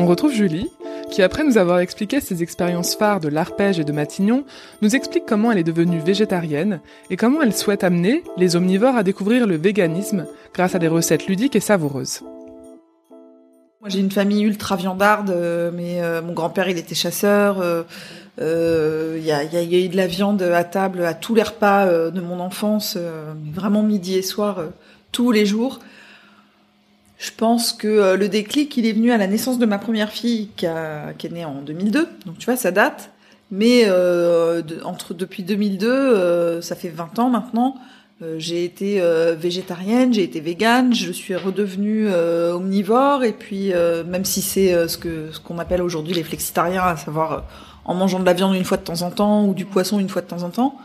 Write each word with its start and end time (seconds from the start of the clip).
On 0.00 0.06
retrouve 0.06 0.32
Julie, 0.32 0.70
qui 1.10 1.22
après 1.22 1.42
nous 1.42 1.58
avoir 1.58 1.80
expliqué 1.80 2.20
ses 2.20 2.44
expériences 2.44 2.94
phares 2.94 3.18
de 3.18 3.26
l'arpège 3.26 3.80
et 3.80 3.84
de 3.84 3.90
Matignon, 3.90 4.44
nous 4.80 4.94
explique 4.94 5.26
comment 5.26 5.50
elle 5.50 5.58
est 5.58 5.64
devenue 5.64 5.98
végétarienne 5.98 6.78
et 7.10 7.16
comment 7.16 7.42
elle 7.42 7.52
souhaite 7.52 7.82
amener 7.82 8.22
les 8.36 8.54
omnivores 8.54 8.94
à 8.94 9.02
découvrir 9.02 9.44
le 9.44 9.56
véganisme 9.56 10.26
grâce 10.54 10.76
à 10.76 10.78
des 10.78 10.86
recettes 10.86 11.26
ludiques 11.26 11.56
et 11.56 11.60
savoureuses. 11.60 12.20
Moi, 13.80 13.88
j'ai 13.88 13.98
une 13.98 14.12
famille 14.12 14.44
ultra 14.44 14.76
viandarde, 14.76 15.30
euh, 15.30 15.72
mais 15.74 16.00
euh, 16.00 16.22
mon 16.22 16.32
grand-père, 16.32 16.68
il 16.68 16.78
était 16.78 16.94
chasseur. 16.94 17.56
Il 18.38 18.44
a, 18.44 19.42
y, 19.42 19.56
a, 19.56 19.62
eu 19.64 19.88
de 19.88 19.96
la 19.96 20.06
viande 20.06 20.42
à 20.42 20.62
table 20.62 21.04
à 21.04 21.14
tous 21.14 21.34
les 21.34 21.42
repas 21.42 21.86
de 21.86 22.20
mon 22.20 22.38
enfance, 22.38 22.96
vraiment 23.52 23.82
midi 23.82 24.14
et 24.14 24.22
soir, 24.22 24.62
tous 25.10 25.32
les 25.32 25.44
jours. 25.44 25.80
Je 27.18 27.30
pense 27.36 27.72
que 27.72 27.88
euh, 27.88 28.16
le 28.16 28.28
déclic, 28.28 28.76
il 28.76 28.86
est 28.86 28.92
venu 28.92 29.12
à 29.12 29.18
la 29.18 29.26
naissance 29.26 29.58
de 29.58 29.66
ma 29.66 29.78
première 29.78 30.10
fille, 30.10 30.48
qui, 30.56 30.66
est 30.66 31.32
née 31.32 31.44
en 31.44 31.60
2002. 31.62 32.08
Donc 32.26 32.38
tu 32.38 32.46
vois, 32.46 32.56
ça 32.56 32.70
date. 32.70 33.10
Mais 33.50 33.84
euh, 33.86 34.62
entre 34.84 35.14
depuis 35.14 35.42
2002, 35.42 35.88
euh, 35.88 36.60
ça 36.60 36.76
fait 36.76 36.90
20 36.90 37.18
ans 37.18 37.30
maintenant. 37.30 37.76
Euh, 38.20 38.34
j'ai 38.38 38.64
été 38.64 39.00
végétarienne, 39.38 40.12
j'ai 40.12 40.24
été 40.24 40.40
végane, 40.40 40.94
je 40.94 41.12
suis 41.12 41.34
redevenue 41.34 42.08
omnivore. 42.12 43.24
Et 43.24 43.32
puis, 43.32 43.72
même 44.06 44.24
si 44.24 44.42
c'est 44.42 44.88
ce 44.88 44.98
que 44.98 45.30
ce 45.32 45.40
qu'on 45.40 45.58
appelle 45.58 45.82
aujourd'hui 45.82 46.14
les 46.14 46.24
flexitariens, 46.24 46.82
à 46.82 46.96
savoir 46.96 47.44
en 47.88 47.94
mangeant 47.94 48.20
de 48.20 48.26
la 48.26 48.34
viande 48.34 48.54
une 48.54 48.64
fois 48.64 48.76
de 48.76 48.82
temps 48.82 49.02
en 49.02 49.10
temps 49.10 49.46
ou 49.46 49.54
du 49.54 49.64
poisson 49.64 49.98
une 49.98 50.10
fois 50.10 50.22
de 50.22 50.26
temps 50.26 50.42
en 50.42 50.50
temps. 50.50 50.76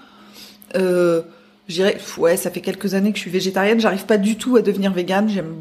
Euh, 0.76 1.22
je 1.68 1.76
dirais, 1.76 1.98
ouais, 2.18 2.38
ça 2.38 2.50
fait 2.50 2.62
quelques 2.62 2.94
années 2.94 3.12
que 3.12 3.18
je 3.18 3.22
suis 3.22 3.32
végétarienne. 3.32 3.80
J'arrive 3.80 4.06
pas 4.06 4.18
du 4.18 4.38
tout 4.38 4.56
à 4.56 4.62
devenir 4.62 4.92
végane. 4.94 5.30
J'aime 5.30 5.54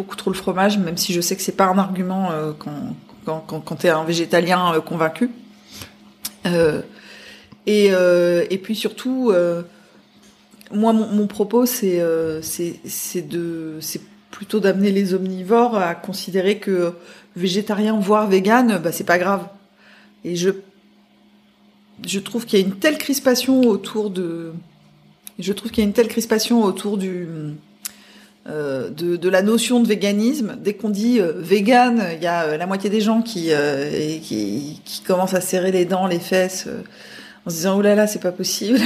beaucoup 0.00 0.16
trop 0.16 0.30
le 0.30 0.36
fromage, 0.36 0.78
même 0.78 0.96
si 0.96 1.12
je 1.12 1.20
sais 1.20 1.36
que 1.36 1.42
c'est 1.42 1.56
pas 1.56 1.66
un 1.66 1.76
argument 1.76 2.30
euh, 2.30 2.52
quand, 2.58 2.96
quand, 3.26 3.44
quand, 3.46 3.60
quand 3.60 3.76
tu 3.76 3.86
es 3.86 3.90
un 3.90 4.04
végétalien 4.04 4.72
euh, 4.72 4.80
convaincu. 4.80 5.30
Euh, 6.46 6.80
et, 7.66 7.90
et 8.50 8.58
puis 8.58 8.74
surtout, 8.74 9.32
moi, 10.72 10.92
mon, 10.92 11.06
mon 11.06 11.26
propos, 11.26 11.66
c'est 11.66 12.02
c'est 12.42 13.28
de 13.28 13.76
c'est 13.80 14.00
plutôt 14.30 14.58
d'amener 14.58 14.90
les 14.90 15.12
omnivores 15.14 15.76
à 15.76 15.94
considérer 15.94 16.58
que 16.58 16.94
végétarien 17.36 18.00
voire 18.00 18.26
vegan, 18.26 18.80
bah, 18.82 18.90
c'est 18.90 19.04
pas 19.04 19.18
grave. 19.18 19.46
Et 20.24 20.34
je 20.34 20.50
je 22.04 22.18
trouve 22.18 22.46
qu'il 22.46 22.58
y 22.58 22.62
a 22.62 22.66
une 22.66 22.76
telle 22.76 22.98
crispation 22.98 23.60
autour 23.60 24.10
de 24.10 24.52
je 25.38 25.52
trouve 25.52 25.70
qu'il 25.70 25.84
y 25.84 25.86
a 25.86 25.88
une 25.88 25.94
telle 25.94 26.08
crispation 26.08 26.64
autour 26.64 26.96
du 26.96 27.28
euh, 28.48 28.88
de, 28.88 29.16
de, 29.16 29.28
la 29.28 29.42
notion 29.42 29.80
de 29.80 29.86
véganisme. 29.86 30.56
Dès 30.58 30.72
qu'on 30.72 30.88
dit 30.88 31.20
euh, 31.20 31.32
vegan, 31.36 32.02
il 32.14 32.22
y 32.22 32.26
a 32.26 32.44
euh, 32.44 32.56
la 32.56 32.66
moitié 32.66 32.88
des 32.88 33.02
gens 33.02 33.20
qui, 33.20 33.50
qui, 34.22 34.80
qui, 34.82 35.02
commencent 35.02 35.34
à 35.34 35.42
serrer 35.42 35.70
les 35.70 35.84
dents, 35.84 36.06
les 36.06 36.18
fesses, 36.18 36.66
en 37.44 37.50
se 37.50 37.56
disant 37.56 37.76
oh 37.76 37.82
là 37.82 37.94
là, 37.94 38.06
c'est 38.06 38.22
pas 38.22 38.32
possible. 38.32 38.78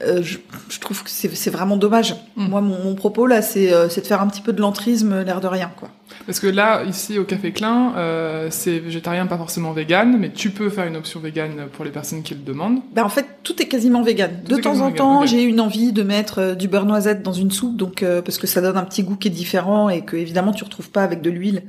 Je, 0.00 0.38
je, 0.68 0.80
trouve 0.80 1.02
que 1.02 1.10
c'est 1.10 1.50
vraiment 1.50 1.76
dommage. 1.76 2.14
Mm. 2.36 2.48
Moi, 2.48 2.60
mon, 2.60 2.82
mon, 2.84 2.94
propos 2.94 3.26
là, 3.26 3.42
c'est 3.42 3.70
de 3.70 4.06
faire 4.06 4.22
un 4.22 4.28
petit 4.28 4.42
peu 4.42 4.52
de 4.52 4.60
l'entrisme, 4.60 5.22
l'air 5.22 5.40
de 5.40 5.46
rien, 5.46 5.70
quoi. 5.76 5.90
Parce 6.26 6.40
que 6.40 6.46
là, 6.46 6.84
ici 6.84 7.18
au 7.18 7.24
Café 7.24 7.52
Klein, 7.52 7.94
euh, 7.96 8.48
c'est 8.50 8.78
végétarien, 8.78 9.26
pas 9.26 9.38
forcément 9.38 9.72
vegan, 9.72 10.16
mais 10.18 10.30
tu 10.30 10.50
peux 10.50 10.68
faire 10.68 10.86
une 10.86 10.96
option 10.96 11.20
vegan 11.20 11.68
pour 11.72 11.84
les 11.84 11.90
personnes 11.90 12.22
qui 12.22 12.34
le 12.34 12.40
demandent. 12.40 12.80
Ben 12.94 13.04
en 13.04 13.08
fait, 13.08 13.26
tout 13.42 13.60
est 13.62 13.66
quasiment 13.66 14.02
vegan. 14.02 14.30
de 14.44 14.56
temps 14.56 14.80
en 14.80 14.92
temps, 14.92 15.26
j'ai 15.26 15.42
une 15.42 15.60
envie 15.60 15.92
de 15.92 16.02
mettre 16.02 16.40
euh, 16.40 16.54
du 16.54 16.68
beurre 16.68 16.86
noisette 16.86 17.22
dans 17.22 17.32
une 17.32 17.50
soupe, 17.50 17.76
donc 17.76 18.02
euh, 18.02 18.22
parce 18.22 18.38
que 18.38 18.46
ça 18.46 18.60
donne 18.60 18.76
un 18.76 18.84
petit 18.84 19.02
goût 19.02 19.16
qui 19.16 19.28
est 19.28 19.32
différent 19.32 19.88
et 19.88 20.02
que 20.02 20.16
évidemment 20.16 20.52
tu 20.52 20.64
retrouves 20.64 20.90
pas 20.90 21.02
avec 21.02 21.22
de 21.22 21.30
l'huile. 21.30 21.62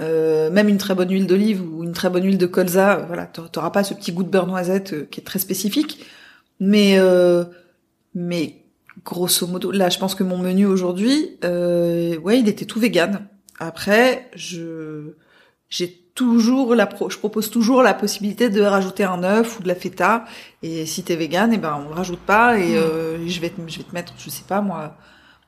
Euh, 0.00 0.50
même 0.50 0.68
une 0.68 0.78
très 0.78 0.96
bonne 0.96 1.10
huile 1.10 1.28
d'olive 1.28 1.62
ou 1.62 1.84
une 1.84 1.92
très 1.92 2.10
bonne 2.10 2.24
huile 2.24 2.38
de 2.38 2.46
colza, 2.46 2.96
euh, 2.96 3.04
voilà, 3.06 3.26
t'auras 3.26 3.70
pas 3.70 3.84
ce 3.84 3.94
petit 3.94 4.10
goût 4.10 4.24
de 4.24 4.28
beurre 4.28 4.48
noisette 4.48 5.08
qui 5.10 5.20
est 5.20 5.24
très 5.24 5.38
spécifique. 5.38 6.04
Mais 6.60 6.98
mais 8.14 8.62
grosso 9.04 9.46
modo, 9.46 9.72
là, 9.72 9.88
je 9.88 9.98
pense 9.98 10.14
que 10.14 10.22
mon 10.22 10.38
menu 10.38 10.66
aujourd'hui, 10.66 11.36
ouais, 11.42 12.38
il 12.38 12.48
était 12.48 12.64
tout 12.64 12.80
vegan. 12.80 13.26
Après, 13.58 14.30
je 14.34 15.14
j'ai 15.68 16.04
toujours 16.14 16.74
la 16.74 16.86
pro, 16.86 17.10
je 17.10 17.18
propose 17.18 17.50
toujours 17.50 17.82
la 17.82 17.94
possibilité 17.94 18.48
de 18.48 18.62
rajouter 18.62 19.04
un 19.04 19.24
œuf 19.24 19.58
ou 19.58 19.62
de 19.62 19.68
la 19.68 19.74
feta 19.74 20.24
et 20.62 20.86
si 20.86 21.02
t'es 21.02 21.16
vegan 21.16 21.52
et 21.52 21.56
eh 21.56 21.58
ben 21.58 21.82
on 21.84 21.88
le 21.88 21.94
rajoute 21.94 22.20
pas 22.20 22.56
et 22.58 22.74
hmm. 22.74 22.82
euh, 22.82 23.28
je 23.28 23.40
vais 23.40 23.50
te, 23.50 23.60
je 23.66 23.78
vais 23.78 23.84
te 23.84 23.92
mettre 23.92 24.14
je 24.16 24.30
sais 24.30 24.44
pas 24.46 24.60
moi 24.60 24.96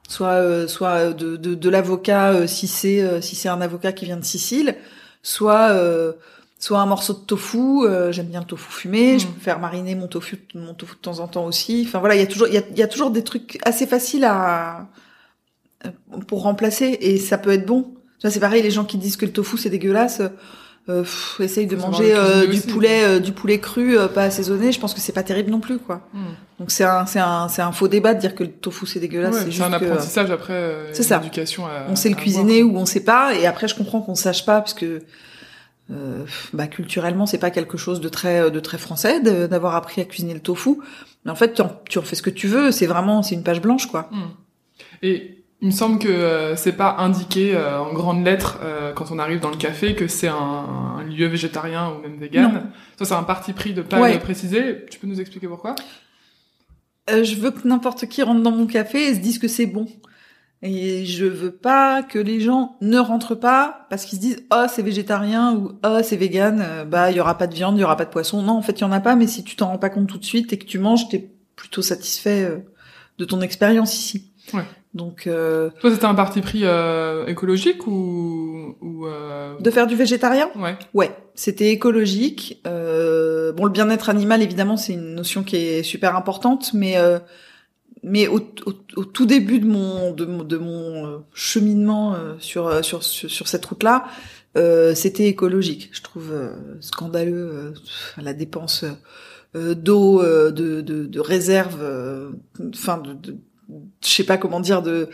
soit 0.08 0.34
euh, 0.34 0.66
soit 0.66 1.12
de, 1.12 1.36
de, 1.36 1.54
de 1.54 1.70
l'avocat 1.70 2.32
euh, 2.32 2.46
si 2.46 2.66
c'est 2.66 3.00
euh, 3.00 3.20
si 3.20 3.36
c'est 3.36 3.48
un 3.48 3.60
avocat 3.60 3.92
qui 3.92 4.04
vient 4.04 4.16
de 4.16 4.24
Sicile 4.24 4.76
soit 5.22 5.72
soit 6.58 6.80
un 6.80 6.86
morceau 6.86 7.12
de 7.12 7.18
tofu 7.18 7.84
j'aime 8.10 8.26
bien 8.26 8.40
le 8.40 8.46
tofu 8.46 8.72
fumé 8.72 9.18
je 9.18 9.26
hmm. 9.26 9.30
peux 9.30 9.40
faire 9.40 9.58
mariner 9.58 9.94
mon 9.94 10.06
tofu 10.06 10.38
mon 10.54 10.74
tofu 10.74 10.94
de 10.94 11.00
temps 11.00 11.20
en 11.20 11.28
temps 11.28 11.44
aussi 11.44 11.84
enfin 11.86 11.98
voilà 11.98 12.14
il 12.14 12.20
y 12.20 12.24
a 12.24 12.26
toujours 12.26 12.48
il 12.48 12.54
y 12.54 12.58
a, 12.58 12.62
y 12.74 12.82
a 12.82 12.88
toujours 12.88 13.10
des 13.10 13.22
trucs 13.22 13.58
assez 13.64 13.86
faciles 13.86 14.24
à 14.24 14.88
pour 16.26 16.42
remplacer 16.42 16.96
et 17.00 17.18
ça 17.18 17.36
peut 17.38 17.52
être 17.52 17.66
bon 17.66 17.96
c'est 18.30 18.40
pareil, 18.40 18.62
les 18.62 18.70
gens 18.70 18.84
qui 18.84 18.98
disent 18.98 19.16
que 19.16 19.26
le 19.26 19.32
tofu 19.32 19.58
c'est 19.58 19.70
dégueulasse, 19.70 20.22
euh, 20.88 21.04
essayent 21.40 21.66
de 21.66 21.76
manger 21.76 22.14
euh, 22.14 22.46
du 22.46 22.60
poulet, 22.60 23.04
euh, 23.04 23.18
du 23.18 23.32
poulet 23.32 23.58
cru, 23.58 23.98
euh, 23.98 24.06
pas 24.06 24.22
assaisonné. 24.22 24.70
Je 24.70 24.78
pense 24.78 24.94
que 24.94 25.00
c'est 25.00 25.12
pas 25.12 25.24
terrible 25.24 25.50
non 25.50 25.60
plus, 25.60 25.78
quoi. 25.78 26.08
Hmm. 26.12 26.34
Donc 26.60 26.70
c'est 26.70 26.84
un, 26.84 27.06
c'est 27.06 27.18
un, 27.18 27.48
c'est 27.48 27.62
un 27.62 27.72
faux 27.72 27.88
débat 27.88 28.14
de 28.14 28.20
dire 28.20 28.34
que 28.34 28.44
le 28.44 28.50
tofu 28.50 28.86
c'est 28.86 29.00
dégueulasse. 29.00 29.46
c'est 29.50 29.62
un 29.62 29.72
apprentissage 29.72 30.30
après. 30.30 30.90
c'est 30.92 31.02
ça. 31.02 31.20
on 31.88 31.96
sait 31.96 32.08
le 32.08 32.14
cuisiner 32.14 32.62
ou 32.62 32.76
on 32.76 32.86
sait 32.86 33.00
pas, 33.00 33.34
et 33.34 33.46
après 33.46 33.68
je 33.68 33.74
comprends 33.74 34.00
qu'on 34.00 34.14
sache 34.14 34.44
pas 34.44 34.60
parce 34.60 34.74
que. 34.74 35.02
Bah 36.52 36.66
culturellement 36.66 37.26
c'est 37.26 37.38
pas 37.38 37.50
quelque 37.50 37.78
chose 37.78 38.00
de 38.00 38.08
très 38.08 38.50
de 38.50 38.60
très 38.60 38.76
français 38.76 39.20
d'avoir 39.20 39.76
appris 39.76 40.00
à 40.00 40.04
cuisiner 40.04 40.34
le 40.34 40.40
tofu 40.40 40.78
mais 41.24 41.30
en 41.30 41.36
fait 41.36 41.54
tu 41.54 41.98
en, 41.98 42.02
fais 42.02 42.16
ce 42.16 42.22
que 42.22 42.30
tu 42.30 42.48
veux 42.48 42.72
c'est 42.72 42.86
vraiment 42.86 43.22
c'est 43.22 43.36
une 43.36 43.44
page 43.44 43.60
blanche 43.60 43.86
quoi 43.86 44.08
hmm. 44.10 44.30
et 45.02 45.36
il 45.62 45.68
me 45.68 45.72
semble 45.72 45.98
que 45.98 46.08
euh, 46.08 46.54
c'est 46.54 46.72
pas 46.72 46.96
indiqué 46.98 47.56
euh, 47.56 47.80
en 47.80 47.92
grandes 47.94 48.24
lettres 48.24 48.58
euh, 48.62 48.92
quand 48.92 49.10
on 49.10 49.18
arrive 49.18 49.40
dans 49.40 49.50
le 49.50 49.56
café 49.56 49.94
que 49.94 50.06
c'est 50.06 50.28
un, 50.28 51.02
lieu 51.08 51.26
végétarien 51.26 51.92
ou 51.92 52.02
même 52.02 52.18
vegan. 52.18 52.70
Ça, 52.98 53.04
c'est 53.04 53.14
un 53.14 53.22
parti 53.22 53.52
pris 53.52 53.72
de 53.72 53.80
pas 53.80 54.10
le 54.10 54.18
préciser. 54.18 54.84
Tu 54.90 54.98
peux 54.98 55.06
nous 55.06 55.20
expliquer 55.20 55.46
pourquoi? 55.46 55.76
Je 57.08 57.36
veux 57.36 57.52
que 57.52 57.66
n'importe 57.66 58.06
qui 58.06 58.22
rentre 58.22 58.42
dans 58.42 58.50
mon 58.50 58.66
café 58.66 59.08
et 59.08 59.14
se 59.14 59.20
dise 59.20 59.38
que 59.38 59.48
c'est 59.48 59.66
bon. 59.66 59.86
Et 60.66 61.04
je 61.06 61.24
veux 61.24 61.52
pas 61.52 62.02
que 62.02 62.18
les 62.18 62.40
gens 62.40 62.76
ne 62.80 62.98
rentrent 62.98 63.34
pas 63.34 63.86
parce 63.88 64.04
qu'ils 64.04 64.18
se 64.18 64.22
disent 64.22 64.44
oh 64.52 64.64
c'est 64.68 64.82
végétarien 64.82 65.54
ou 65.54 65.78
oh 65.84 65.98
c'est 66.02 66.16
vegan, 66.16 66.84
bah 66.88 67.10
il 67.10 67.16
y 67.16 67.20
aura 67.20 67.38
pas 67.38 67.46
de 67.46 67.54
viande, 67.54 67.78
il 67.78 67.80
y 67.80 67.84
aura 67.84 67.96
pas 67.96 68.04
de 68.04 68.10
poisson. 68.10 68.42
Non, 68.42 68.54
en 68.54 68.62
fait 68.62 68.80
il 68.80 68.82
y 68.82 68.84
en 68.84 68.92
a 68.92 69.00
pas, 69.00 69.14
mais 69.14 69.26
si 69.26 69.44
tu 69.44 69.54
t'en 69.54 69.68
rends 69.68 69.78
pas 69.78 69.90
compte 69.90 70.08
tout 70.08 70.18
de 70.18 70.24
suite 70.24 70.52
et 70.52 70.58
que 70.58 70.66
tu 70.66 70.78
manges, 70.78 71.08
t'es 71.08 71.30
plutôt 71.54 71.82
satisfait 71.82 72.64
de 73.18 73.24
ton 73.24 73.40
expérience 73.40 73.94
ici. 73.94 74.30
Ouais. 74.52 74.64
Donc, 74.94 75.26
euh... 75.26 75.68
toi, 75.80 75.90
c'était 75.90 76.06
un 76.06 76.14
parti 76.14 76.40
pris 76.40 76.60
euh, 76.64 77.26
écologique 77.26 77.86
ou, 77.86 78.76
ou 78.80 79.06
euh... 79.06 79.54
de 79.60 79.70
faire 79.70 79.86
du 79.86 79.94
végétarien? 79.94 80.48
Ouais. 80.56 80.74
Ouais, 80.94 81.14
c'était 81.34 81.70
écologique. 81.70 82.62
Euh... 82.66 83.52
Bon, 83.52 83.64
le 83.64 83.70
bien-être 83.70 84.08
animal, 84.08 84.40
évidemment, 84.42 84.78
c'est 84.78 84.94
une 84.94 85.14
notion 85.14 85.42
qui 85.42 85.56
est 85.56 85.82
super 85.82 86.16
importante, 86.16 86.72
mais 86.72 86.96
euh, 86.96 87.18
mais 88.02 88.28
au, 88.28 88.38
au, 88.38 88.72
au, 88.96 89.04
tout 89.04 89.26
début 89.26 89.58
de 89.58 89.66
mon 89.66 90.12
de, 90.12 90.24
de 90.24 90.56
mon 90.56 91.06
euh, 91.06 91.18
cheminement 91.34 92.14
euh, 92.14 92.34
sur, 92.38 92.84
sur, 92.84 93.02
sur 93.02 93.30
sur 93.30 93.48
cette 93.48 93.64
route-là, 93.64 94.06
c'était 94.94 95.26
écologique. 95.26 95.90
Je 95.92 96.00
trouve 96.00 96.32
scandaleux 96.80 97.74
la 98.16 98.32
dépense 98.32 98.86
d'eau, 99.54 100.22
de, 100.22 100.50
de, 100.80 100.80
de 100.80 101.20
réserve, 101.20 101.84
enfin 102.72 102.96
de, 102.96 103.12
de 103.12 103.36
je 104.02 104.08
sais 104.08 104.24
pas 104.24 104.38
comment 104.38 104.60
dire 104.60 104.82
de 104.82 105.08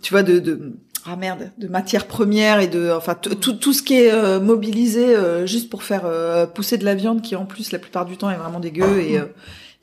tu 0.00 0.12
vois 0.12 0.22
de, 0.22 0.38
de 0.38 0.72
ah 1.04 1.16
merde 1.16 1.50
de 1.58 1.68
matières 1.68 2.06
premières 2.06 2.60
et 2.60 2.68
de 2.68 2.90
enfin 2.90 3.14
tout 3.14 3.34
tout 3.34 3.72
ce 3.72 3.82
qui 3.82 3.94
est 3.94 4.12
euh, 4.12 4.40
mobilisé 4.40 5.16
euh, 5.16 5.46
juste 5.46 5.68
pour 5.68 5.82
faire 5.82 6.02
euh, 6.04 6.46
pousser 6.46 6.78
de 6.78 6.84
la 6.84 6.94
viande 6.94 7.22
qui 7.22 7.36
en 7.36 7.44
plus 7.44 7.72
la 7.72 7.78
plupart 7.78 8.06
du 8.06 8.16
temps 8.16 8.30
est 8.30 8.36
vraiment 8.36 8.60
dégueu 8.60 9.00
et 9.00 9.20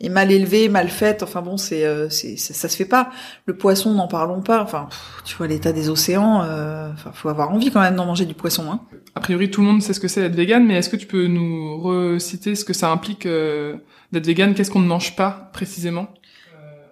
et 0.02 0.10
mal 0.10 0.32
élevée, 0.32 0.70
mal 0.70 0.90
faite. 0.90 1.24
Enfin 1.24 1.42
bon, 1.42 1.58
c'est 1.58 2.10
c'est 2.10 2.38
ça, 2.38 2.70
se 2.70 2.76
fait 2.76 2.86
pas. 2.86 3.10
Le 3.46 3.56
poisson, 3.56 3.94
n'en 3.94 4.08
parlons 4.08 4.42
pas. 4.42 4.62
Enfin, 4.62 4.88
tu 5.26 5.36
vois 5.36 5.48
l'état 5.48 5.72
des 5.72 5.90
océans. 5.90 6.38
Enfin, 6.94 7.12
faut 7.14 7.30
avoir 7.30 7.52
envie 7.52 7.72
quand 7.72 7.82
même 7.82 7.96
d'en 7.96 8.06
manger 8.06 8.26
du 8.26 8.34
poisson. 8.34 8.72
Hein. 8.72 8.82
A 9.16 9.20
priori, 9.20 9.52
tout 9.52 9.62
le 9.62 9.68
monde 9.68 9.82
sait 9.82 9.94
ce 9.94 10.00
que 10.00 10.08
c'est 10.08 10.22
d'être 10.22 10.36
vegan, 10.36 10.66
mais 10.66 10.76
est-ce 10.76 10.90
que 10.90 10.96
tu 10.96 11.08
peux 11.08 11.28
nous 11.28 11.78
reciter 11.82 12.56
ce 12.56 12.64
que 12.66 12.74
ça 12.74 12.90
implique 12.92 13.28
d'être 13.28 14.26
vegan? 14.26 14.54
Qu'est-ce 14.54 14.72
qu'on 14.72 14.80
ne 14.80 14.88
mange 14.88 15.16
pas 15.16 15.50
précisément? 15.54 16.08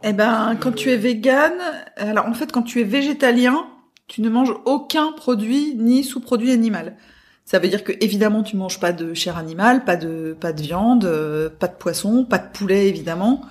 Eh 0.04 0.14
ben, 0.14 0.56
quand 0.60 0.74
tu 0.74 0.92
es 0.92 0.98
vegan, 0.98 1.54
alors 1.98 2.28
en 2.28 2.34
fait, 2.34 2.52
quand 2.52 2.62
tu 2.62 2.82
es 2.82 2.84
végétalien, 2.84 3.66
tu 4.08 4.22
ne 4.22 4.30
manges 4.30 4.54
aucun 4.66 5.12
produit 5.12 5.76
ni 5.76 6.04
sous-produit 6.04 6.52
animal. 6.52 6.96
Ça 7.48 7.60
veut 7.60 7.70
dire 7.70 7.86
que 7.86 7.94
évidemment, 8.02 8.44
tu 8.44 8.58
manges 8.58 8.78
pas 8.78 8.92
de 8.92 9.14
chair 9.14 9.38
animale, 9.38 9.86
pas 9.86 9.96
de 9.96 10.36
pas 10.38 10.52
de 10.52 10.62
viande, 10.62 11.06
euh, 11.06 11.50
pas 11.50 11.68
de 11.68 11.76
poisson, 11.76 12.26
pas 12.26 12.40
de 12.40 12.52
poulet 12.52 12.90
évidemment. 12.90 13.42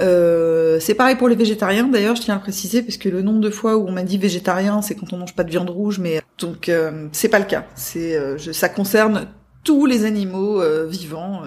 Euh, 0.00 0.78
c'est 0.80 0.94
pareil 0.94 1.16
pour 1.16 1.28
les 1.28 1.34
végétariens 1.34 1.88
d'ailleurs, 1.88 2.14
je 2.14 2.20
tiens 2.20 2.34
à 2.34 2.36
le 2.36 2.42
préciser 2.42 2.82
parce 2.82 2.98
que 2.98 3.08
le 3.08 3.22
nombre 3.22 3.40
de 3.40 3.48
fois 3.48 3.78
où 3.78 3.88
on 3.88 3.92
m'a 3.92 4.02
dit 4.02 4.18
végétarien, 4.18 4.82
c'est 4.82 4.94
quand 4.94 5.14
on 5.14 5.16
mange 5.16 5.34
pas 5.34 5.44
de 5.44 5.50
viande 5.50 5.70
rouge, 5.70 5.98
mais 5.98 6.20
donc 6.38 6.68
euh, 6.68 7.08
c'est 7.12 7.30
pas 7.30 7.38
le 7.38 7.46
cas. 7.46 7.64
C'est 7.74 8.16
euh, 8.16 8.36
ça 8.38 8.68
concerne 8.68 9.28
tous 9.64 9.86
les 9.86 10.04
animaux 10.04 10.60
euh, 10.60 10.86
vivants, 10.86 11.42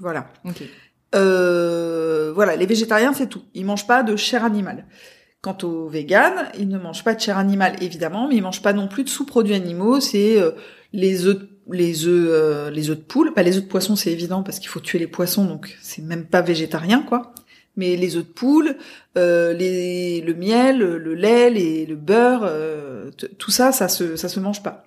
voilà. 0.00 0.26
voilà, 1.14 2.56
les 2.56 2.66
végétariens 2.66 3.14
c'est 3.14 3.28
tout. 3.28 3.42
Ils 3.54 3.64
mangent 3.64 3.86
pas 3.86 4.02
de 4.02 4.16
chair 4.16 4.44
animale. 4.44 4.84
Quant 5.46 5.58
aux 5.62 5.86
véganes, 5.86 6.50
ils 6.58 6.66
ne 6.66 6.76
mangent 6.76 7.04
pas 7.04 7.14
de 7.14 7.20
chair 7.20 7.38
animale 7.38 7.76
évidemment, 7.80 8.26
mais 8.26 8.34
ils 8.34 8.42
mangent 8.42 8.62
pas 8.62 8.72
non 8.72 8.88
plus 8.88 9.04
de 9.04 9.08
sous-produits 9.08 9.54
animaux. 9.54 10.00
C'est 10.00 10.42
les 10.92 11.26
œufs 11.26 11.38
les 11.70 12.04
œufs 12.06 12.72
les 12.72 12.90
œufs 12.90 12.98
de 12.98 13.02
poule, 13.02 13.32
pas 13.32 13.44
les 13.44 13.56
œufs 13.56 13.62
de 13.62 13.68
poisson 13.68 13.94
c'est 13.94 14.10
évident 14.10 14.42
parce 14.42 14.58
qu'il 14.58 14.68
faut 14.68 14.80
tuer 14.80 14.98
les 14.98 15.06
poissons 15.06 15.44
donc 15.44 15.76
c'est 15.80 16.02
même 16.02 16.24
pas 16.24 16.40
végétarien 16.40 17.02
quoi 17.02 17.32
mais 17.76 17.96
les 17.96 18.16
œufs 18.16 18.26
de 18.26 18.32
poule, 18.32 18.76
euh, 19.16 19.52
le 19.52 20.32
miel, 20.32 20.78
le 20.78 21.14
lait, 21.14 21.50
les, 21.50 21.86
le 21.86 21.94
beurre, 21.94 22.42
euh, 22.44 23.10
tout 23.38 23.50
ça, 23.50 23.72
ça 23.72 23.88
se, 23.88 24.16
ça 24.16 24.28
se 24.28 24.40
mange 24.40 24.62
pas. 24.62 24.84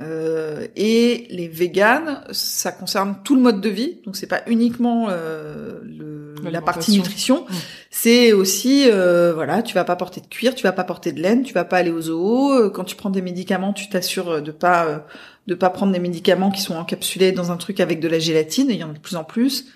Euh, 0.00 0.66
et 0.76 1.26
les 1.30 1.48
véganes, 1.48 2.22
ça 2.30 2.70
concerne 2.70 3.16
tout 3.24 3.34
le 3.34 3.42
mode 3.42 3.60
de 3.60 3.68
vie, 3.68 3.98
donc 4.04 4.16
c'est 4.16 4.28
pas 4.28 4.42
uniquement 4.46 5.08
euh, 5.10 5.80
le, 5.82 6.34
la 6.48 6.62
partie 6.62 6.92
nutrition, 6.92 7.44
mmh. 7.48 7.54
c'est 7.90 8.32
aussi 8.32 8.88
euh, 8.88 9.32
voilà, 9.34 9.60
tu 9.62 9.74
vas 9.74 9.82
pas 9.82 9.96
porter 9.96 10.20
de 10.20 10.26
cuir, 10.26 10.54
tu 10.54 10.62
vas 10.62 10.70
pas 10.70 10.84
porter 10.84 11.10
de 11.10 11.20
laine, 11.20 11.42
tu 11.42 11.52
vas 11.52 11.64
pas 11.64 11.78
aller 11.78 11.90
aux 11.90 12.02
zoos. 12.02 12.70
Quand 12.70 12.84
tu 12.84 12.94
prends 12.94 13.10
des 13.10 13.22
médicaments, 13.22 13.72
tu 13.72 13.88
t'assures 13.88 14.40
de 14.40 14.52
pas 14.52 15.04
de 15.48 15.54
pas 15.54 15.70
prendre 15.70 15.92
des 15.92 15.98
médicaments 15.98 16.52
qui 16.52 16.60
sont 16.60 16.76
encapsulés 16.76 17.32
dans 17.32 17.50
un 17.50 17.56
truc 17.56 17.80
avec 17.80 17.98
de 17.98 18.06
la 18.06 18.20
gélatine. 18.20 18.68
il 18.70 18.76
y 18.76 18.84
en 18.84 18.90
a 18.90 18.92
de 18.92 18.98
plus 19.00 19.16
en 19.16 19.24
plus. 19.24 19.66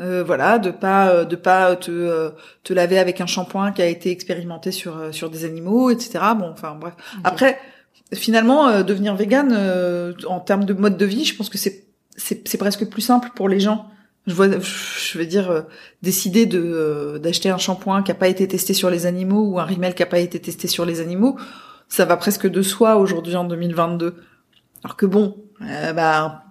Euh, 0.00 0.22
voilà, 0.24 0.58
de 0.58 0.70
pas 0.70 1.08
euh, 1.08 1.24
de 1.24 1.36
pas 1.36 1.74
te 1.76 1.90
euh, 1.90 2.30
te 2.62 2.72
laver 2.72 2.98
avec 2.98 3.20
un 3.20 3.26
shampoing 3.26 3.72
qui 3.72 3.82
a 3.82 3.86
été 3.86 4.10
expérimenté 4.10 4.70
sur 4.70 5.12
sur 5.12 5.28
des 5.30 5.44
animaux, 5.44 5.90
etc. 5.90 6.20
Bon, 6.36 6.50
enfin 6.50 6.76
bref. 6.80 6.94
Après, 7.24 7.58
finalement, 8.14 8.82
devenir 8.82 9.14
vegan 9.14 9.52
en 10.26 10.40
termes 10.40 10.64
de 10.64 10.72
mode 10.72 10.96
de 10.96 11.04
vie, 11.04 11.24
je 11.24 11.36
pense 11.36 11.48
que 11.48 11.58
c'est 11.58 11.86
c'est 12.16 12.46
c'est 12.48 12.58
presque 12.58 12.86
plus 12.86 13.02
simple 13.02 13.30
pour 13.34 13.48
les 13.48 13.60
gens. 13.60 13.86
Je 14.26 14.34
vois, 14.34 14.48
je 14.48 15.18
veux 15.18 15.26
dire, 15.26 15.64
décider 16.02 16.46
de 16.46 17.18
d'acheter 17.22 17.50
un 17.50 17.58
shampoing 17.58 18.02
qui 18.02 18.10
a 18.10 18.14
pas 18.14 18.28
été 18.28 18.46
testé 18.46 18.74
sur 18.74 18.90
les 18.90 19.06
animaux 19.06 19.42
ou 19.42 19.60
un 19.60 19.64
rimel 19.64 19.94
qui 19.94 20.02
a 20.02 20.06
pas 20.06 20.18
été 20.18 20.38
testé 20.40 20.68
sur 20.68 20.84
les 20.84 21.00
animaux, 21.00 21.38
ça 21.88 22.04
va 22.04 22.16
presque 22.16 22.46
de 22.46 22.62
soi 22.62 22.96
aujourd'hui 22.96 23.36
en 23.36 23.44
2022. 23.44 24.16
Alors 24.84 24.96
que 24.96 25.06
bon, 25.06 25.36
bah 25.60 26.44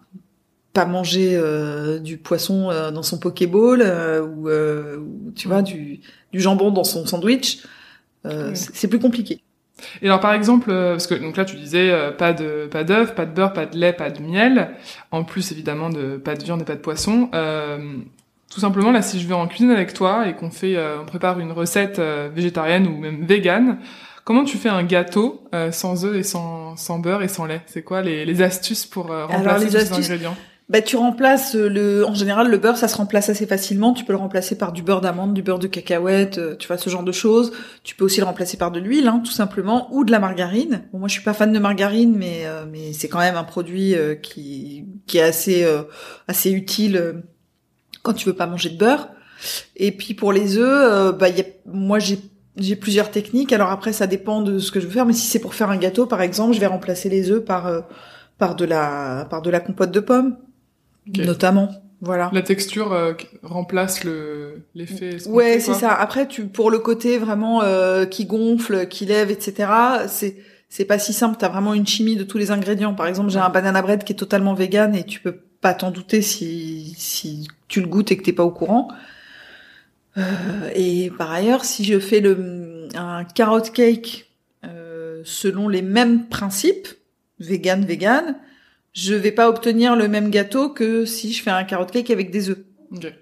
pas 0.78 0.86
manger 0.86 1.32
euh, 1.34 1.98
du 1.98 2.20
poisson 2.20 2.70
euh, 2.70 2.92
dans 2.92 3.02
son 3.02 3.18
pokéball 3.18 3.82
euh, 3.82 4.22
ou, 4.22 4.48
ou, 4.48 5.32
tu 5.32 5.48
vois 5.48 5.64
du, 5.64 6.02
du 6.32 6.40
jambon 6.40 6.70
dans 6.70 6.84
son 6.84 7.08
sandwich, 7.08 7.64
c'est 8.54 8.88
plus 8.88 9.00
compliqué. 9.00 9.42
Et 10.02 10.08
alors 10.08 10.20
par 10.20 10.34
exemple, 10.34 10.68
parce 10.68 11.08
que 11.08 11.16
donc 11.16 11.38
là 11.38 11.46
tu 11.46 11.56
disais 11.56 11.92
pas 12.18 12.34
de 12.34 12.68
pas 12.70 12.84
d'œufs, 12.84 13.14
pas 13.14 13.26
de 13.26 13.32
beurre, 13.32 13.54
pas 13.54 13.66
de 13.66 13.78
lait, 13.78 13.94
pas 13.94 14.10
de 14.10 14.22
miel, 14.22 14.72
en 15.12 15.24
plus 15.24 15.52
évidemment 15.52 15.90
de 15.90 16.18
pas 16.18 16.36
de 16.36 16.44
viande 16.44 16.62
et 16.62 16.66
pas 16.66 16.76
de 16.76 16.80
poisson. 16.80 17.30
tout 18.50 18.60
simplement 18.60 18.92
là, 18.92 19.02
si 19.02 19.20
je 19.20 19.28
vais 19.28 19.34
en 19.34 19.48
cuisine 19.48 19.72
avec 19.72 19.94
toi 19.94 20.28
et 20.28 20.34
qu'on 20.34 20.50
fait, 20.50 20.78
on 21.02 21.06
prépare 21.06 21.40
une 21.40 21.52
recette 21.52 22.00
végétarienne 22.34 22.88
ou 22.88 22.98
même 22.98 23.26
végane, 23.26 23.80
comment 24.24 24.44
tu 24.44 24.58
fais 24.58 24.70
un 24.70 24.84
gâteau 24.84 25.44
sans 25.72 26.06
œufs 26.06 26.16
et 26.16 26.24
sans, 26.24 26.76
sans 26.76 27.00
beurre 27.00 27.22
et 27.22 27.28
sans 27.28 27.46
lait? 27.46 27.62
C'est 27.68 27.84
quoi 27.84 28.02
les, 28.02 28.26
les 28.26 28.42
astuces 28.42 28.86
pour 28.86 29.08
remplacer 29.08 29.70
les 29.70 29.94
ingrédients? 29.94 30.36
Bah, 30.70 30.82
tu 30.82 30.98
remplaces 30.98 31.56
le, 31.56 32.06
en 32.06 32.14
général, 32.14 32.50
le 32.50 32.58
beurre, 32.58 32.76
ça 32.76 32.90
se 32.90 32.98
remplace 32.98 33.30
assez 33.30 33.46
facilement. 33.46 33.94
Tu 33.94 34.04
peux 34.04 34.12
le 34.12 34.20
remplacer 34.20 34.58
par 34.58 34.74
du 34.74 34.82
beurre 34.82 35.00
d'amande, 35.00 35.34
du 35.34 35.42
beurre 35.42 35.60
de 35.60 35.68
cacahuète, 35.68 36.40
euh, 36.40 36.56
tu 36.58 36.68
vois, 36.68 36.78
ce 36.78 36.90
genre 36.90 37.04
de 37.04 37.14
choses. 37.14 37.54
Tu 37.84 37.96
peux 37.96 38.04
aussi 38.04 38.20
le 38.20 38.26
remplacer 38.26 38.58
par 38.58 38.72
de 38.72 38.80
l'huile, 38.82 39.08
hein, 39.08 39.22
tout 39.24 39.32
simplement, 39.32 39.88
ou 39.94 40.04
de 40.04 40.12
la 40.12 40.20
margarine. 40.20 40.84
Bon, 40.92 41.00
moi, 41.00 41.08
je 41.08 41.14
suis 41.14 41.24
pas 41.24 41.34
fan 41.34 41.54
de 41.54 41.60
margarine, 41.60 42.18
mais, 42.18 42.42
euh, 42.46 42.66
mais 42.70 42.92
c'est 42.92 43.08
quand 43.08 43.20
même 43.20 43.38
un 43.38 43.46
produit 43.46 43.96
euh, 43.96 44.16
qui, 44.16 44.84
qui 45.06 45.20
est 45.20 45.22
assez, 45.22 45.66
assez 46.28 46.52
utile 46.52 47.24
quand 48.04 48.14
tu 48.14 48.28
veux 48.28 48.36
pas 48.36 48.48
manger 48.48 48.70
de 48.70 48.78
beurre. 48.78 49.08
Et 49.78 49.94
puis, 49.94 50.16
pour 50.16 50.34
les 50.34 50.58
œufs, 50.58 51.16
bah, 51.18 51.30
y 51.30 51.40
a, 51.40 51.46
moi, 51.66 52.00
j'ai, 52.00 52.20
j'ai 52.58 52.76
plusieurs 52.76 53.10
techniques. 53.10 53.54
Alors 53.54 53.72
après, 53.72 53.94
ça 53.94 54.06
dépend 54.06 54.42
de 54.42 54.60
ce 54.60 54.74
que 54.74 54.82
je 54.82 54.88
veux 54.88 54.92
faire. 54.92 55.06
Mais 55.06 55.14
si 55.14 55.28
c'est 55.28 55.40
pour 55.40 55.54
faire 55.56 55.70
un 55.70 55.78
gâteau, 55.78 56.08
par 56.08 56.22
exemple, 56.22 56.54
je 56.54 56.60
vais 56.60 56.66
remplacer 56.66 57.08
les 57.08 57.32
œufs 57.32 57.46
par, 57.46 57.86
par 58.38 58.56
de 58.58 58.66
la, 58.66 59.26
par 59.30 59.42
de 59.42 59.50
la 59.50 59.62
compote 59.62 59.92
de 59.92 60.02
pommes 60.02 60.36
notamment. 61.16 61.70
Voilà. 62.00 62.30
La 62.32 62.44
texture 62.44 62.94
euh, 62.94 63.14
remplace 63.42 64.04
le 64.04 64.62
l'effet. 64.76 65.18
Ouais, 65.28 65.60
c'est 65.60 65.74
ça. 65.74 65.94
Après, 65.94 66.28
tu 66.28 66.46
pour 66.46 66.70
le 66.70 66.80
côté 66.80 67.18
vraiment 67.18 67.64
euh, 67.64 68.06
qui 68.06 68.26
gonfle, 68.26 68.88
qui 68.88 69.06
lève, 69.06 69.32
etc. 69.32 69.72
C'est 70.08 70.38
c'est 70.70 70.86
pas 70.86 71.00
si 71.00 71.14
simple. 71.14 71.38
T'as 71.40 71.50
vraiment 71.50 71.74
une 71.74 71.88
chimie 71.88 72.16
de 72.16 72.24
tous 72.24 72.38
les 72.38 72.52
ingrédients. 72.52 72.94
Par 72.94 73.08
exemple, 73.08 73.32
j'ai 73.32 73.40
un 73.40 73.50
banana 73.50 73.82
bread 73.82 74.04
qui 74.04 74.14
est 74.14 74.18
totalement 74.18 74.54
vegan 74.54 74.96
et 74.96 75.06
tu 75.06 75.20
peux 75.20 75.40
pas 75.60 75.74
t'en 75.74 75.90
douter 75.90 76.22
si 76.22 76.94
si 76.98 77.48
tu 77.68 77.82
le 77.82 77.88
goûtes 77.88 78.12
et 78.12 78.18
que 78.18 78.24
t'es 78.24 78.34
pas 78.34 78.44
au 78.44 78.52
courant. 78.52 78.90
Euh, 80.18 80.22
et 80.76 81.12
par 81.18 81.32
ailleurs, 81.32 81.66
si 81.66 81.84
je 81.84 82.00
fais 82.00 82.20
le 82.20 82.88
un 82.96 83.24
carrot 83.24 83.62
cake 83.62 84.30
euh, 84.66 85.22
selon 85.24 85.68
les 85.68 85.82
mêmes 85.82 86.28
principes, 86.28 86.88
vegan 87.40 87.86
vegan, 87.86 88.36
je 88.98 89.14
vais 89.14 89.32
pas 89.32 89.48
obtenir 89.48 89.96
le 89.96 90.08
même 90.08 90.32
gâteau 90.32 90.70
que 90.70 91.06
si 91.06 91.32
je 91.32 91.44
fais 91.44 91.52
un 91.52 91.64
carrot 91.64 91.86
cake 91.86 92.10
avec 92.10 92.32
des 92.32 92.50
œufs. 92.50 92.58
Okay. 92.92 93.14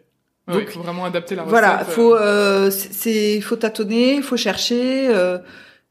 Donc, 0.47 0.61
il 0.61 0.71
faut 0.71 0.79
vraiment 0.79 1.03
adapter 1.03 1.35
la 1.35 1.43
recette. 1.43 1.51
Voilà, 1.51 1.83
faut 1.83 2.15
euh, 2.15 2.71
c'est 2.71 3.41
faut 3.41 3.57
tâtonner, 3.57 4.21
faut 4.21 4.37
chercher. 4.37 5.09
Euh, 5.09 5.39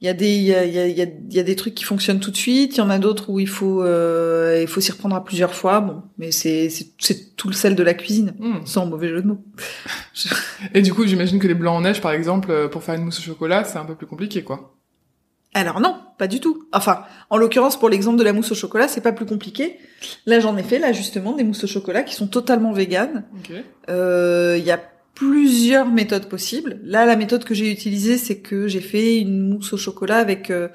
il 0.00 0.06
y 0.06 0.08
a 0.08 0.14
des 0.14 0.36
il 0.36 0.44
y 0.44 0.54
a, 0.54 0.64
y, 0.64 1.02
a, 1.02 1.06
y 1.31 1.38
a 1.38 1.42
des 1.42 1.56
trucs 1.56 1.75
qui 1.75 1.84
fonctionnent 1.84 2.20
tout 2.20 2.31
de 2.31 2.36
suite. 2.36 2.76
Il 2.76 2.78
y 2.78 2.81
en 2.81 2.88
a 2.88 2.98
d'autres 2.98 3.28
où 3.28 3.40
il 3.40 3.48
faut 3.48 3.82
euh, 3.82 4.58
il 4.62 4.69
faut 4.69 4.81
s'y 4.81 4.90
reprendre 4.90 5.16
à 5.16 5.25
plusieurs 5.25 5.54
fois. 5.54 5.81
Bon, 5.81 6.02
mais 6.16 6.30
c'est 6.30 6.70
c'est 6.70 7.37
tout 7.37 7.48
le 7.48 7.54
sel 7.54 7.75
de 7.75 7.82
la 7.82 7.92
cuisine, 7.92 8.34
hmm. 8.38 8.64
sans 8.64 8.87
mauvais 8.87 9.08
jeu 9.08 9.20
de 9.20 9.26
mots. 9.26 9.44
Et 10.75 10.80
du 10.80 10.94
coup, 10.94 11.06
j'imagine 11.06 11.38
que 11.38 11.46
les 11.46 11.54
blancs 11.54 11.76
en 11.76 11.80
neige, 11.82 12.00
par 12.00 12.12
exemple, 12.12 12.70
pour 12.70 12.82
faire 12.82 12.94
une 12.94 13.04
mousse 13.04 13.19
au 13.19 13.22
chocolat, 13.22 13.64
c'est 13.64 13.78
un 13.78 13.84
peu 13.84 13.96
plus 13.96 14.06
compliqué, 14.06 14.44
quoi. 14.44 14.75
Alors 15.56 15.78
non, 15.78 15.96
pas 16.18 16.26
du 16.26 16.40
tout. 16.40 16.66
Enfin, 16.72 17.04
en 17.30 17.36
l'occurrence, 17.36 17.78
pour 17.78 17.88
l'exemple 17.88 18.18
de 18.18 18.24
la 18.24 18.32
mousse 18.32 18.50
au 18.50 18.56
chocolat, 18.56 18.88
c'est 18.88 19.00
pas 19.00 19.12
plus 19.12 19.24
compliqué. 19.24 19.78
Là, 20.26 20.40
j'en 20.40 20.56
ai 20.56 20.64
fait, 20.64 20.80
là, 20.80 20.92
justement, 20.92 21.32
des 21.32 21.44
mousses 21.44 21.62
au 21.62 21.68
chocolat 21.68 22.02
qui 22.02 22.16
sont 22.16 22.26
totalement 22.26 22.72
véganes. 22.72 23.24
Euh, 23.88 24.56
il 24.58 24.64
y 24.64 24.72
a 24.72 24.80
plusieurs 25.14 25.86
méthodes 25.86 26.28
possibles. 26.28 26.80
Là, 26.82 27.06
la 27.06 27.14
méthode 27.14 27.44
que 27.44 27.54
j'ai 27.54 27.70
utilisée, 27.70 28.18
c'est 28.18 28.38
que 28.38 28.66
j'ai 28.66 28.80
fait 28.80 29.20
une 29.20 29.48
mousse 29.48 29.72
au 29.72 29.76
chocolat 29.76 30.16
avec 30.16 30.50
euh, 30.50 30.68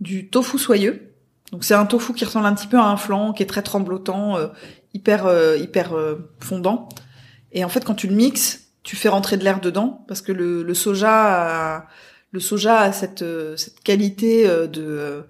du 0.00 0.28
tofu 0.28 0.58
soyeux. 0.58 1.12
Donc, 1.52 1.62
c'est 1.62 1.74
un 1.74 1.86
tofu 1.86 2.12
qui 2.12 2.24
ressemble 2.24 2.46
un 2.46 2.54
petit 2.54 2.66
peu 2.66 2.78
à 2.78 2.84
un 2.86 2.96
flan, 2.96 3.32
qui 3.32 3.44
est 3.44 3.46
très 3.46 3.62
tremblotant, 3.62 4.36
euh, 4.36 4.48
hyper 4.92 5.30
hyper 5.56 5.94
fondant. 6.40 6.88
Et 7.52 7.64
en 7.64 7.68
fait, 7.68 7.84
quand 7.84 7.94
tu 7.94 8.08
le 8.08 8.14
mixes, 8.16 8.70
tu 8.82 8.96
fais 8.96 9.08
rentrer 9.08 9.36
de 9.36 9.44
l'air 9.44 9.60
dedans, 9.60 10.04
parce 10.08 10.20
que 10.20 10.32
le, 10.32 10.64
le 10.64 10.74
soja... 10.74 11.76
A, 11.76 11.86
le 12.36 12.40
soja 12.40 12.80
a 12.80 12.92
cette, 12.92 13.22
euh, 13.22 13.56
qualité 13.82 14.46
euh, 14.46 14.66
de 14.66 14.84
euh, 14.84 15.22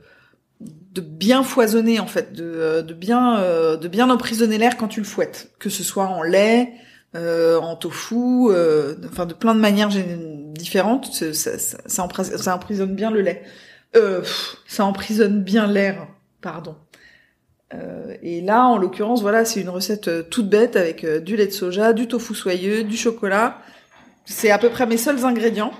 de 0.60 1.00
bien 1.00 1.44
foisonner 1.44 2.00
en 2.00 2.08
fait, 2.08 2.32
de, 2.32 2.80
de 2.80 2.94
bien 2.94 3.38
de 3.76 3.88
bien 3.88 4.08
emprisonner 4.08 4.56
l'air 4.56 4.78
quand 4.78 4.88
tu 4.88 5.00
le 5.00 5.06
fouettes, 5.06 5.50
que 5.58 5.68
ce 5.68 5.82
soit 5.82 6.06
en 6.06 6.22
lait, 6.22 6.72
en 7.14 7.76
tofu, 7.76 8.48
enfin 9.06 9.26
de 9.26 9.34
plein 9.34 9.54
de 9.54 9.60
manières 9.60 9.90
différentes, 10.54 11.12
ça, 11.12 11.58
ça, 11.58 11.78
ça, 11.86 12.54
emprisonne 12.54 12.94
bien 12.94 13.10
le 13.10 13.20
lait. 13.20 13.42
ça 14.66 14.86
emprisonne 14.86 15.42
bien 15.42 15.66
l'air, 15.66 16.08
pardon. 16.40 16.76
et 18.22 18.40
là, 18.40 18.64
en 18.64 18.78
l'occurrence, 18.78 19.20
voilà, 19.20 19.44
c'est 19.44 19.60
une 19.60 19.68
recette 19.68 20.30
toute 20.30 20.48
bête 20.48 20.76
avec 20.76 21.04
du 21.04 21.36
lait 21.36 21.48
de 21.48 21.52
soja, 21.52 21.92
du 21.92 22.08
tofu 22.08 22.34
soyeux, 22.34 22.84
du 22.84 22.96
chocolat. 22.96 23.58
C'est 24.24 24.50
à 24.50 24.56
peu 24.56 24.70
près 24.70 24.86
mes 24.86 24.96
seuls 24.96 25.26
ingrédients. 25.26 25.74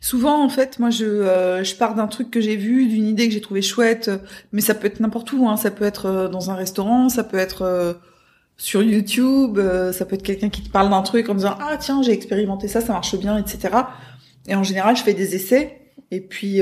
Souvent, 0.00 0.42
en 0.44 0.48
fait, 0.48 0.78
moi, 0.78 0.90
je, 0.90 1.04
euh, 1.04 1.62
je 1.62 1.74
pars 1.74 1.94
d'un 1.94 2.06
truc 2.06 2.30
que 2.30 2.40
j'ai 2.40 2.56
vu, 2.56 2.86
d'une 2.86 3.06
idée 3.06 3.28
que 3.28 3.34
j'ai 3.34 3.40
trouvé 3.40 3.62
chouette, 3.62 4.10
mais 4.52 4.60
ça 4.60 4.74
peut 4.74 4.86
être 4.86 5.00
n'importe 5.00 5.32
où. 5.32 5.48
Hein. 5.48 5.56
Ça 5.56 5.70
peut 5.70 5.84
être 5.84 6.06
euh, 6.06 6.28
dans 6.28 6.50
un 6.50 6.54
restaurant, 6.54 7.08
ça 7.08 7.24
peut 7.24 7.38
être 7.38 7.62
euh, 7.62 7.92
sur 8.56 8.82
YouTube, 8.82 9.58
ça 9.92 10.04
peut 10.04 10.16
être 10.16 10.22
quelqu'un 10.22 10.50
qui 10.50 10.62
te 10.62 10.70
parle 10.70 10.90
d'un 10.90 11.00
truc 11.02 11.30
en 11.30 11.34
disant 11.34 11.56
ah 11.60 11.78
tiens 11.78 12.02
j'ai 12.02 12.12
expérimenté 12.12 12.68
ça, 12.68 12.82
ça 12.82 12.92
marche 12.92 13.16
bien, 13.16 13.38
etc. 13.38 13.74
Et 14.48 14.54
en 14.54 14.62
général, 14.62 14.96
je 14.96 15.02
fais 15.02 15.14
des 15.14 15.34
essais 15.34 15.80
et 16.10 16.20
puis 16.20 16.60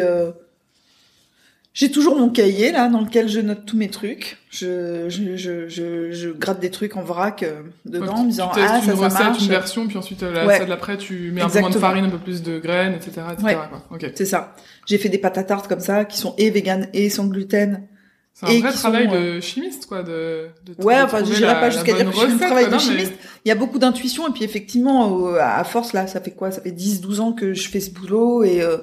j'ai 1.79 1.93
toujours 1.93 2.17
mon 2.19 2.29
cahier 2.29 2.73
là 2.73 2.89
dans 2.89 3.03
lequel 3.03 3.29
je 3.29 3.39
note 3.39 3.65
tous 3.65 3.77
mes 3.77 3.89
trucs. 3.89 4.39
Je 4.51 5.09
je, 5.09 5.37
je, 5.37 5.69
je, 5.69 6.11
je 6.11 6.31
gratte 6.31 6.59
des 6.59 6.71
trucs 6.71 6.97
en 6.97 7.03
vrac 7.03 7.45
euh, 7.45 7.61
dedans 7.85 8.15
en 8.15 8.25
me 8.25 8.31
disant 8.31 8.51
tu 8.53 8.59
ah 8.61 8.81
ça, 8.81 8.93
une 8.93 8.97
ça 8.97 9.09
marche. 9.09 9.43
une 9.43 9.49
version 9.49 9.87
puis 9.87 9.97
ensuite 9.97 10.25
euh, 10.25 10.33
la 10.33 10.45
ouais. 10.45 10.59
celle 10.59 10.67
d'après 10.69 10.97
tu 10.97 11.31
mets 11.31 11.41
un 11.41 11.49
peu 11.49 11.61
moins 11.61 11.71
de 11.71 11.79
farine, 11.79 12.07
un 12.07 12.11
peu 12.11 12.19
plus 12.19 12.43
de 12.43 12.59
graines, 12.59 12.95
etc. 12.95 13.21
etc. 13.33 13.59
Ouais. 13.93 14.13
C'est 14.17 14.25
ça. 14.25 14.57
J'ai 14.87 14.99
fait 14.99 15.09
des 15.09 15.19
pâtes 15.19 15.39
à 15.39 15.45
tarte 15.45 15.69
comme 15.69 15.79
ça 15.79 16.05
qui 16.05 16.19
sont 16.19 16.35
et 16.37 16.51
vegan 16.51 16.89
et 16.95 17.11
sans 17.11 17.29
gluten. 17.29 17.87
C'est 18.35 18.47
un 18.47 18.51
Et 18.51 18.61
vrai 18.61 18.73
travail 18.73 19.07
sont, 19.07 19.15
de 19.15 19.41
chimiste, 19.41 19.87
quoi, 19.87 20.03
de, 20.03 20.47
de 20.67 20.85
Ouais, 20.85 21.01
enfin, 21.01 21.19
je 21.25 21.33
dirais 21.33 21.55
pas 21.61 21.71
jusqu'à 21.71 21.93
dire 21.93 22.05
que 22.11 22.13
je 22.13 22.17
fais 22.19 22.23
un 22.23 22.25
recette, 22.27 22.39
travail 22.41 22.69
quoi, 22.69 22.77
de 22.79 22.83
non, 22.83 22.91
mais- 22.91 22.99
chimiste. 22.99 23.13
Il 23.45 23.49
y 23.49 23.53
a 23.53 23.55
beaucoup 23.55 23.79
d'intuition 23.79 24.27
et 24.29 24.33
puis 24.33 24.43
effectivement, 24.43 25.29
euh, 25.29 25.39
à 25.41 25.63
force 25.63 25.93
là, 25.93 26.09
ça 26.09 26.21
fait 26.21 26.33
quoi? 26.33 26.51
Ça 26.51 26.61
fait 26.61 26.73
10, 26.73 27.01
12 27.01 27.21
ans 27.21 27.33
que 27.33 27.55
je 27.55 27.69
fais 27.69 27.79
ce 27.81 27.91
boulot 27.93 28.43
et 28.43 28.63
euh, 28.63 28.79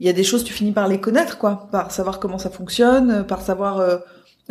il 0.00 0.06
y 0.06 0.08
a 0.08 0.12
des 0.12 0.24
choses 0.24 0.42
tu 0.44 0.52
finis 0.52 0.72
par 0.72 0.88
les 0.88 0.98
connaître, 1.00 1.38
quoi, 1.38 1.68
par 1.70 1.92
savoir 1.92 2.18
comment 2.18 2.38
ça 2.38 2.50
fonctionne, 2.50 3.10
euh, 3.10 3.22
par 3.22 3.42
savoir 3.42 3.78
euh, 3.78 3.98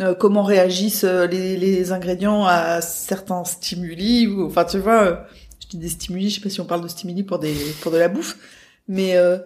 euh, 0.00 0.14
comment 0.14 0.42
réagissent 0.44 1.04
les, 1.04 1.56
les 1.56 1.92
ingrédients 1.92 2.44
à 2.46 2.80
certains 2.80 3.44
stimuli. 3.44 4.26
Ou, 4.28 4.46
enfin, 4.46 4.64
tu 4.64 4.78
vois, 4.78 5.26
je 5.60 5.68
dis 5.68 5.76
des 5.76 5.88
stimuli, 5.88 6.30
je 6.30 6.36
sais 6.36 6.40
pas 6.40 6.48
si 6.50 6.60
on 6.60 6.64
parle 6.66 6.82
de 6.82 6.88
stimuli 6.88 7.22
pour 7.22 7.38
des 7.38 7.54
pour 7.82 7.92
de 7.92 7.98
la 7.98 8.08
bouffe, 8.08 8.36
mais 8.88 9.16
euh, 9.16 9.38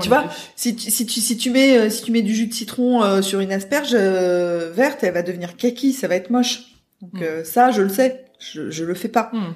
tu 0.00 0.08
vois, 0.08 0.24
si 0.56 0.74
tu, 0.74 0.90
si 0.90 1.04
tu, 1.06 1.20
si 1.20 1.36
tu 1.36 1.50
mets, 1.50 1.90
si 1.90 2.02
tu 2.02 2.12
mets 2.12 2.22
du 2.22 2.34
jus 2.34 2.46
de 2.46 2.54
citron 2.54 3.02
euh, 3.02 3.20
sur 3.22 3.40
une 3.40 3.52
asperge 3.52 3.90
euh, 3.94 4.70
verte, 4.74 5.04
elle 5.04 5.14
va 5.14 5.22
devenir 5.22 5.56
kaki, 5.56 5.92
ça 5.92 6.08
va 6.08 6.14
être 6.16 6.30
moche. 6.30 6.62
Donc 7.02 7.20
Mm. 7.20 7.22
euh, 7.22 7.44
ça, 7.44 7.70
je 7.70 7.82
le 7.82 7.88
sais, 7.88 8.24
je, 8.38 8.70
je 8.70 8.84
le 8.84 8.94
fais 8.94 9.08
pas. 9.08 9.30
Hmm. 9.32 9.54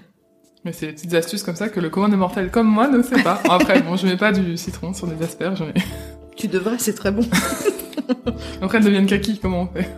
Mais 0.64 0.72
c'est 0.72 0.86
des 0.86 0.92
petites 0.92 1.14
astuces 1.14 1.42
comme 1.42 1.56
ça 1.56 1.68
que 1.68 1.78
le 1.80 1.90
commun 1.90 2.08
des 2.08 2.16
mortels 2.16 2.50
comme 2.50 2.66
moi 2.68 2.88
ne 2.88 3.02
sait 3.02 3.22
pas. 3.22 3.40
Après, 3.50 3.82
bon, 3.82 3.96
je 3.96 4.06
mets 4.06 4.16
pas 4.16 4.32
du 4.32 4.56
citron 4.56 4.94
sur 4.94 5.06
des 5.06 5.22
asperges, 5.24 5.62
mais 5.62 5.80
Tu 6.36 6.48
devrais, 6.48 6.78
c'est 6.78 6.94
très 6.94 7.12
bon. 7.12 7.22
après 8.62 8.78
elles 8.78 8.84
deviennent 8.84 9.06
kaki, 9.06 9.38
comment 9.40 9.62
on 9.62 9.66
fait? 9.66 9.88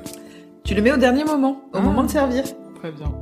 Tu 0.64 0.75
le 0.75 0.82
mets 0.82 0.92
au 0.92 0.96
dernier 0.96 1.25
moment, 1.25 1.62
au 1.73 1.78
Ah. 1.78 1.80
moment 1.80 2.02
de 2.02 2.11
servir. 2.11 2.42
Très 2.80 2.90
bien. 2.92 3.12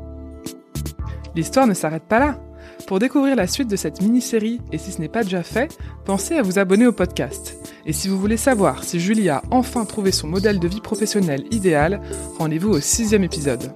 L'histoire 1.36 1.66
ne 1.66 1.74
s'arrête 1.74 2.04
pas 2.04 2.18
là. 2.18 2.38
Pour 2.86 2.98
découvrir 2.98 3.36
la 3.36 3.46
suite 3.46 3.68
de 3.68 3.76
cette 3.76 4.00
mini-série, 4.02 4.60
et 4.72 4.78
si 4.78 4.90
ce 4.92 5.00
n'est 5.00 5.08
pas 5.08 5.22
déjà 5.22 5.42
fait, 5.42 5.76
pensez 6.04 6.36
à 6.36 6.42
vous 6.42 6.58
abonner 6.58 6.86
au 6.86 6.92
podcast. 6.92 7.56
Et 7.86 7.92
si 7.92 8.08
vous 8.08 8.18
voulez 8.18 8.36
savoir 8.36 8.82
si 8.84 8.98
Julie 9.00 9.28
a 9.28 9.42
enfin 9.50 9.84
trouvé 9.84 10.10
son 10.12 10.26
modèle 10.28 10.58
de 10.58 10.68
vie 10.68 10.80
professionnel 10.80 11.44
idéal, 11.50 12.00
rendez-vous 12.38 12.70
au 12.70 12.80
sixième 12.80 13.24
épisode. 13.24 13.72